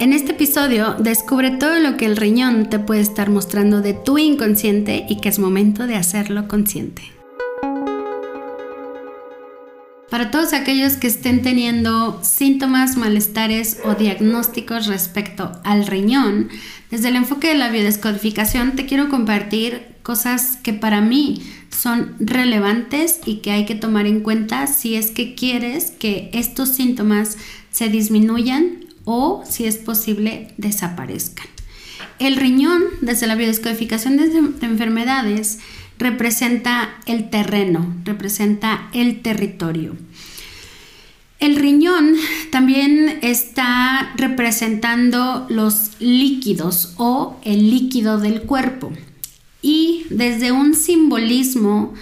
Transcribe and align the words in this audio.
En 0.00 0.12
este 0.12 0.32
episodio 0.32 0.96
descubre 0.98 1.52
todo 1.52 1.78
lo 1.78 1.96
que 1.96 2.06
el 2.06 2.16
riñón 2.16 2.68
te 2.68 2.80
puede 2.80 3.00
estar 3.00 3.30
mostrando 3.30 3.80
de 3.80 3.94
tu 3.94 4.18
inconsciente 4.18 5.06
y 5.08 5.20
que 5.20 5.28
es 5.28 5.38
momento 5.38 5.86
de 5.86 5.94
hacerlo 5.94 6.48
consciente. 6.48 7.02
Para 10.10 10.32
todos 10.32 10.52
aquellos 10.52 10.96
que 10.96 11.06
estén 11.06 11.42
teniendo 11.42 12.20
síntomas, 12.24 12.96
malestares 12.96 13.78
o 13.84 13.94
diagnósticos 13.94 14.88
respecto 14.88 15.52
al 15.62 15.86
riñón, 15.86 16.48
desde 16.90 17.08
el 17.08 17.16
enfoque 17.16 17.48
de 17.48 17.54
la 17.54 17.70
biodescodificación 17.70 18.72
te 18.74 18.86
quiero 18.86 19.08
compartir 19.08 19.94
cosas 20.02 20.58
que 20.62 20.72
para 20.72 21.00
mí 21.02 21.40
son 21.70 22.16
relevantes 22.18 23.20
y 23.26 23.36
que 23.36 23.52
hay 23.52 23.64
que 23.64 23.76
tomar 23.76 24.06
en 24.06 24.20
cuenta 24.20 24.66
si 24.66 24.96
es 24.96 25.12
que 25.12 25.36
quieres 25.36 25.92
que 25.92 26.30
estos 26.32 26.70
síntomas 26.70 27.38
se 27.70 27.88
disminuyan 27.88 28.84
o, 29.04 29.42
si 29.48 29.66
es 29.66 29.76
posible, 29.76 30.52
desaparezcan. 30.56 31.46
El 32.18 32.36
riñón, 32.36 32.82
desde 33.00 33.26
la 33.26 33.34
biodescodificación 33.34 34.16
de 34.16 34.66
enfermedades, 34.66 35.58
representa 35.98 36.96
el 37.06 37.30
terreno, 37.30 37.94
representa 38.04 38.88
el 38.92 39.20
territorio. 39.22 39.96
El 41.40 41.56
riñón 41.56 42.14
también 42.50 43.18
está 43.20 44.14
representando 44.16 45.46
los 45.50 45.90
líquidos 45.98 46.94
o 46.96 47.38
el 47.44 47.70
líquido 47.70 48.18
del 48.18 48.42
cuerpo 48.42 48.92
y 49.60 50.06
desde 50.10 50.52
un 50.52 50.74
simbolismo 50.74 51.92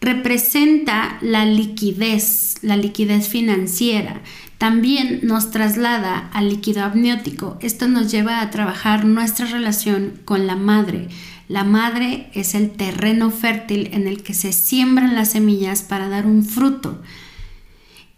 representa 0.00 1.18
la 1.20 1.46
liquidez, 1.46 2.56
la 2.62 2.76
liquidez 2.76 3.28
financiera, 3.28 4.22
también 4.60 5.20
nos 5.22 5.50
traslada 5.50 6.28
al 6.34 6.50
líquido 6.50 6.84
amniótico. 6.84 7.56
Esto 7.62 7.88
nos 7.88 8.12
lleva 8.12 8.42
a 8.42 8.50
trabajar 8.50 9.06
nuestra 9.06 9.46
relación 9.46 10.20
con 10.26 10.46
la 10.46 10.54
madre. 10.54 11.08
La 11.48 11.64
madre 11.64 12.28
es 12.34 12.54
el 12.54 12.70
terreno 12.70 13.30
fértil 13.30 13.88
en 13.94 14.06
el 14.06 14.22
que 14.22 14.34
se 14.34 14.52
siembran 14.52 15.14
las 15.14 15.30
semillas 15.30 15.82
para 15.82 16.10
dar 16.10 16.26
un 16.26 16.44
fruto. 16.44 17.00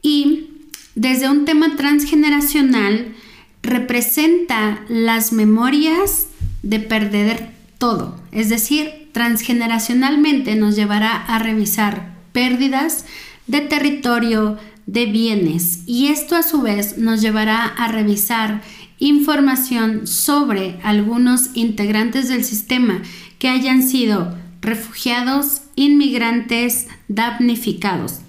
Y 0.03 0.49
desde 0.97 1.31
un 1.31 1.45
tema 1.45 1.77
transgeneracional 1.77 3.15
representa 3.63 4.81
las 4.89 5.33
memorias 5.33 6.27
de 6.65 6.81
perder 6.81 7.51
todo. 7.79 8.19
Es 8.33 8.49
decir, 8.49 9.11
transgeneracionalmente 9.13 10.57
nos 10.57 10.75
llevará 10.75 11.15
a 11.15 11.39
revisar 11.39 12.17
pérdidas 12.33 13.05
de 13.47 13.61
territorio, 13.61 14.59
de 14.87 15.07
bienes 15.07 15.81
y 15.87 16.09
esto 16.09 16.37
a 16.37 16.43
su 16.43 16.63
vez 16.63 16.99
nos 16.99 17.21
llevará 17.21 17.65
a 17.65 17.89
revisar 17.89 18.63
información 18.99 20.07
sobre 20.07 20.79
algunos 20.83 21.51
integrantes 21.55 22.29
del 22.29 22.45
sistema 22.45 23.03
que 23.39 23.49
hayan 23.49 23.83
sido 23.83 24.37
refugiados, 24.61 25.63
inmigrantes, 25.75 26.87
damnificados. 27.09 28.21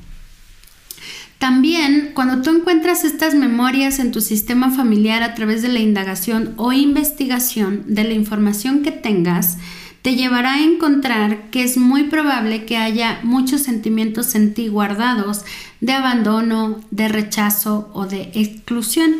También 1.38 2.12
cuando 2.14 2.42
tú 2.42 2.56
encuentras 2.56 3.04
estas 3.04 3.36
memorias 3.36 4.00
en 4.00 4.12
tu 4.12 4.22
sistema 4.22 4.72
familiar 4.72 5.24
a 5.24 5.36
través 5.36 5.62
de 5.62 5.68
la 5.68 5.80
indagación 5.80 6.54
o 6.56 6.72
investigación 6.72 7.84
de 7.88 8.06
la 8.06 8.14
información 8.14 8.82
que 8.82 8.92
tengas, 8.92 9.58
te 10.04 10.16
llevará 10.16 10.56
a 10.56 10.64
encontrar 10.64 11.50
que 11.50 11.64
es 11.64 11.78
muy 11.78 12.04
probable 12.04 12.66
que 12.66 12.76
haya 12.76 13.22
muchos 13.24 13.62
sentimientos 13.62 14.36
en 14.36 14.54
ti 14.54 14.68
guardados 14.68 15.46
de 15.80 15.94
abandono, 15.94 16.82
de 16.92 17.08
rechazo 17.08 17.90
o 17.94 18.06
de 18.06 18.30
exclusión. 18.36 19.16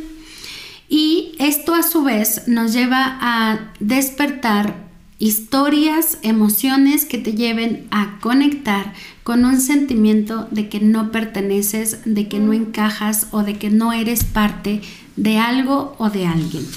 Y 0.90 1.36
esto 1.40 1.74
a 1.74 1.84
su 1.84 2.04
vez 2.04 2.48
nos 2.48 2.74
lleva 2.74 3.18
a 3.22 3.72
despertar 3.80 4.76
historias, 5.20 6.18
emociones 6.22 7.06
que 7.06 7.18
te 7.18 7.32
lleven 7.32 7.88
a 7.90 8.20
conectar 8.20 8.94
con 9.24 9.46
un 9.46 9.62
sentimiento 9.62 10.50
de 10.52 10.68
que 10.68 10.82
no 10.82 11.14
perteneces, 11.14 12.00
de 12.04 12.28
que 12.28 12.40
no 12.40 12.52
encajas 12.52 13.28
o 13.32 13.44
de 13.44 13.58
que 13.58 13.70
no 13.70 13.94
eres 13.94 14.26
parte 14.26 14.82
de 15.16 15.38
algo 15.38 15.96
o 15.98 16.10
de 16.10 16.28
alguien. 16.28 16.68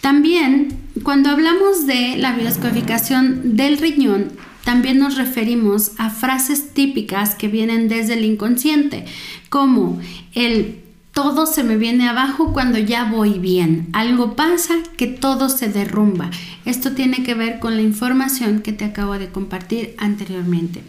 También, 0.00 0.83
cuando 1.04 1.30
hablamos 1.30 1.86
de 1.86 2.16
la 2.16 2.34
biodescodificación 2.34 3.56
del 3.56 3.78
riñón, 3.78 4.32
también 4.64 4.98
nos 4.98 5.16
referimos 5.16 5.92
a 5.98 6.08
frases 6.08 6.72
típicas 6.72 7.34
que 7.34 7.48
vienen 7.48 7.88
desde 7.88 8.14
el 8.14 8.24
inconsciente, 8.24 9.04
como 9.50 10.00
el 10.34 10.80
todo 11.12 11.46
se 11.46 11.62
me 11.62 11.76
viene 11.76 12.08
abajo 12.08 12.52
cuando 12.52 12.78
ya 12.78 13.04
voy 13.04 13.38
bien. 13.38 13.88
Algo 13.92 14.34
pasa 14.34 14.74
que 14.96 15.06
todo 15.06 15.48
se 15.48 15.68
derrumba. 15.68 16.30
Esto 16.64 16.92
tiene 16.92 17.22
que 17.22 17.34
ver 17.34 17.60
con 17.60 17.76
la 17.76 17.82
información 17.82 18.60
que 18.62 18.72
te 18.72 18.84
acabo 18.84 19.16
de 19.18 19.28
compartir 19.28 19.94
anteriormente. 19.98 20.82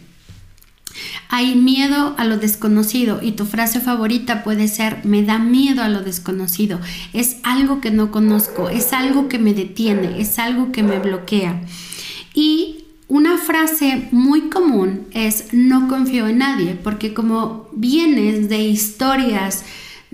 Hay 1.29 1.55
miedo 1.55 2.15
a 2.17 2.25
lo 2.25 2.37
desconocido 2.37 3.19
y 3.21 3.33
tu 3.33 3.45
frase 3.45 3.79
favorita 3.79 4.43
puede 4.43 4.67
ser 4.67 4.99
me 5.03 5.23
da 5.23 5.39
miedo 5.39 5.83
a 5.83 5.89
lo 5.89 6.01
desconocido. 6.01 6.79
Es 7.13 7.37
algo 7.43 7.81
que 7.81 7.91
no 7.91 8.11
conozco, 8.11 8.69
es 8.69 8.93
algo 8.93 9.27
que 9.27 9.39
me 9.39 9.53
detiene, 9.53 10.21
es 10.21 10.39
algo 10.39 10.71
que 10.71 10.83
me 10.83 10.99
bloquea. 10.99 11.61
Y 12.33 12.85
una 13.07 13.37
frase 13.37 14.07
muy 14.11 14.49
común 14.49 15.07
es 15.11 15.53
no 15.53 15.87
confío 15.87 16.27
en 16.27 16.39
nadie, 16.39 16.75
porque 16.81 17.13
como 17.13 17.69
vienes 17.73 18.49
de 18.49 18.63
historias 18.63 19.63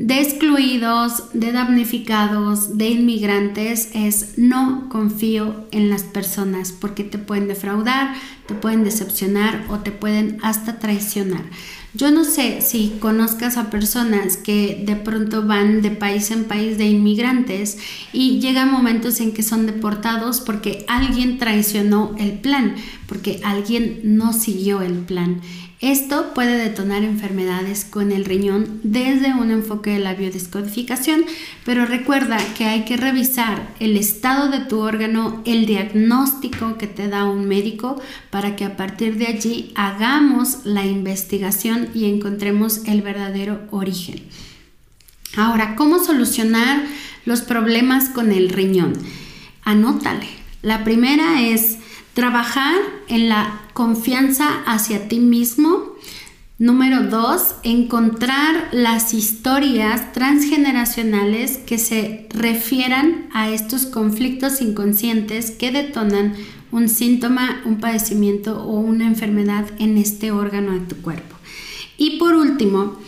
de 0.01 0.19
excluidos, 0.19 1.25
de 1.33 1.51
damnificados, 1.51 2.79
de 2.79 2.89
inmigrantes 2.89 3.91
es 3.93 4.33
no 4.35 4.89
confío 4.89 5.67
en 5.71 5.91
las 5.91 6.01
personas 6.01 6.71
porque 6.71 7.03
te 7.03 7.19
pueden 7.19 7.47
defraudar, 7.47 8.15
te 8.47 8.55
pueden 8.55 8.83
decepcionar 8.83 9.63
o 9.69 9.77
te 9.79 9.91
pueden 9.91 10.39
hasta 10.41 10.79
traicionar. 10.79 11.43
Yo 11.93 12.09
no 12.09 12.23
sé 12.23 12.61
si 12.61 12.93
conozcas 12.99 13.57
a 13.57 13.69
personas 13.69 14.37
que 14.37 14.81
de 14.87 14.95
pronto 14.95 15.45
van 15.45 15.83
de 15.83 15.91
país 15.91 16.31
en 16.31 16.45
país 16.45 16.79
de 16.79 16.87
inmigrantes 16.87 17.77
y 18.11 18.39
llegan 18.39 18.71
momentos 18.71 19.19
en 19.19 19.33
que 19.33 19.43
son 19.43 19.67
deportados 19.67 20.41
porque 20.41 20.83
alguien 20.87 21.37
traicionó 21.37 22.15
el 22.17 22.39
plan, 22.39 22.75
porque 23.05 23.39
alguien 23.43 23.99
no 24.03 24.33
siguió 24.33 24.81
el 24.81 24.93
plan. 24.93 25.41
Esto 25.81 26.35
puede 26.35 26.57
detonar 26.57 27.03
enfermedades 27.03 27.85
con 27.85 28.11
el 28.11 28.23
riñón 28.23 28.79
desde 28.83 29.33
un 29.33 29.49
enfoque 29.49 29.89
de 29.89 29.99
la 29.99 30.13
biodescodificación, 30.13 31.25
pero 31.65 31.87
recuerda 31.87 32.37
que 32.55 32.65
hay 32.65 32.85
que 32.85 32.97
revisar 32.97 33.73
el 33.79 33.97
estado 33.97 34.51
de 34.51 34.59
tu 34.59 34.79
órgano, 34.79 35.41
el 35.43 35.65
diagnóstico 35.65 36.77
que 36.77 36.85
te 36.85 37.07
da 37.07 37.25
un 37.25 37.47
médico 37.47 37.99
para 38.29 38.55
que 38.55 38.63
a 38.63 38.77
partir 38.77 39.17
de 39.17 39.25
allí 39.25 39.71
hagamos 39.73 40.65
la 40.65 40.85
investigación 40.85 41.89
y 41.95 42.05
encontremos 42.05 42.85
el 42.85 43.01
verdadero 43.01 43.61
origen. 43.71 44.21
Ahora, 45.35 45.75
¿cómo 45.75 45.97
solucionar 46.03 46.83
los 47.25 47.41
problemas 47.41 48.09
con 48.09 48.31
el 48.31 48.49
riñón? 48.49 48.93
Anótale. 49.63 50.27
La 50.61 50.83
primera 50.83 51.41
es 51.41 51.79
trabajar 52.21 52.75
en 53.07 53.29
la 53.29 53.61
confianza 53.73 54.61
hacia 54.67 55.07
ti 55.07 55.17
mismo. 55.17 55.95
Número 56.59 57.01
dos, 57.09 57.55
encontrar 57.63 58.69
las 58.71 59.15
historias 59.15 60.13
transgeneracionales 60.13 61.57
que 61.57 61.79
se 61.79 62.27
refieran 62.29 63.27
a 63.33 63.49
estos 63.49 63.87
conflictos 63.87 64.61
inconscientes 64.61 65.49
que 65.49 65.71
detonan 65.71 66.35
un 66.71 66.89
síntoma, 66.89 67.59
un 67.65 67.79
padecimiento 67.79 68.65
o 68.65 68.79
una 68.79 69.07
enfermedad 69.07 69.65
en 69.79 69.97
este 69.97 70.31
órgano 70.31 70.73
de 70.73 70.81
tu 70.81 70.97
cuerpo. 70.97 71.35
Y 71.97 72.19
por 72.19 72.35
último, 72.35 72.99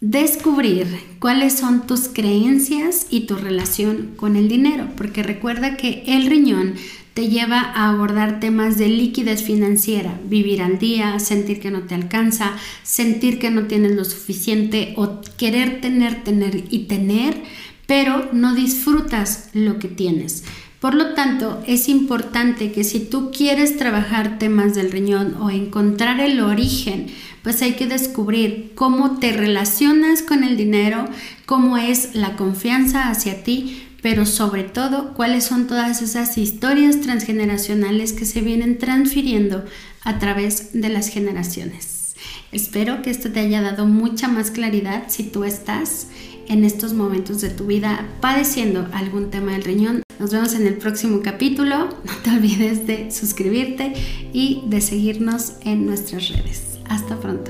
descubrir 0.00 0.86
cuáles 1.18 1.54
son 1.54 1.86
tus 1.86 2.08
creencias 2.08 3.06
y 3.10 3.26
tu 3.26 3.36
relación 3.36 4.12
con 4.16 4.36
el 4.36 4.48
dinero, 4.48 4.88
porque 4.96 5.22
recuerda 5.22 5.76
que 5.76 6.04
el 6.06 6.26
riñón 6.26 6.74
te 7.14 7.28
lleva 7.28 7.60
a 7.60 7.88
abordar 7.88 8.38
temas 8.38 8.78
de 8.78 8.88
liquidez 8.88 9.42
financiera, 9.42 10.20
vivir 10.24 10.62
al 10.62 10.78
día, 10.78 11.18
sentir 11.18 11.58
que 11.58 11.72
no 11.72 11.82
te 11.82 11.96
alcanza, 11.96 12.52
sentir 12.84 13.40
que 13.40 13.50
no 13.50 13.64
tienes 13.64 13.92
lo 13.92 14.04
suficiente 14.04 14.94
o 14.96 15.20
querer 15.36 15.80
tener, 15.80 16.22
tener 16.22 16.64
y 16.70 16.84
tener, 16.84 17.42
pero 17.88 18.28
no 18.32 18.54
disfrutas 18.54 19.48
lo 19.52 19.80
que 19.80 19.88
tienes. 19.88 20.44
Por 20.80 20.94
lo 20.94 21.14
tanto, 21.14 21.60
es 21.66 21.88
importante 21.88 22.70
que 22.70 22.84
si 22.84 23.00
tú 23.00 23.32
quieres 23.32 23.76
trabajar 23.76 24.38
temas 24.38 24.76
del 24.76 24.92
riñón 24.92 25.34
o 25.40 25.50
encontrar 25.50 26.20
el 26.20 26.40
origen, 26.40 27.08
pues 27.42 27.62
hay 27.62 27.72
que 27.72 27.88
descubrir 27.88 28.72
cómo 28.76 29.18
te 29.18 29.32
relacionas 29.32 30.22
con 30.22 30.44
el 30.44 30.56
dinero, 30.56 31.08
cómo 31.46 31.78
es 31.78 32.14
la 32.14 32.36
confianza 32.36 33.08
hacia 33.08 33.42
ti, 33.42 33.88
pero 34.02 34.24
sobre 34.24 34.62
todo 34.62 35.14
cuáles 35.14 35.44
son 35.44 35.66
todas 35.66 36.00
esas 36.00 36.38
historias 36.38 37.00
transgeneracionales 37.00 38.12
que 38.12 38.24
se 38.24 38.40
vienen 38.40 38.78
transfiriendo 38.78 39.64
a 40.04 40.20
través 40.20 40.80
de 40.80 40.90
las 40.90 41.08
generaciones. 41.08 42.14
Espero 42.52 43.02
que 43.02 43.10
esto 43.10 43.32
te 43.32 43.40
haya 43.40 43.62
dado 43.62 43.86
mucha 43.86 44.28
más 44.28 44.52
claridad 44.52 45.04
si 45.08 45.24
tú 45.24 45.42
estás 45.42 46.06
en 46.46 46.64
estos 46.64 46.92
momentos 46.92 47.40
de 47.40 47.50
tu 47.50 47.66
vida 47.66 48.06
padeciendo 48.20 48.88
algún 48.92 49.30
tema 49.30 49.52
del 49.52 49.64
riñón. 49.64 50.07
Nos 50.18 50.32
vemos 50.32 50.54
en 50.54 50.66
el 50.66 50.76
próximo 50.76 51.20
capítulo. 51.22 51.88
No 52.04 52.12
te 52.24 52.30
olvides 52.30 52.86
de 52.86 53.10
suscribirte 53.12 53.92
y 54.32 54.62
de 54.66 54.80
seguirnos 54.80 55.54
en 55.64 55.86
nuestras 55.86 56.28
redes. 56.30 56.78
Hasta 56.88 57.20
pronto. 57.20 57.47